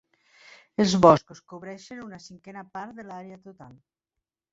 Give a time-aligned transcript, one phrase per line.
[0.83, 3.77] Els boscos cobreixen una cinquena part de l'àrea total.